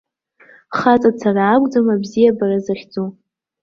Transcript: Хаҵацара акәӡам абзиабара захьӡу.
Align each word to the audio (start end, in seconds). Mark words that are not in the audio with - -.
Хаҵацара 0.77 1.41
акәӡам 1.53 1.87
абзиабара 1.93 2.57
захьӡу. 2.65 3.07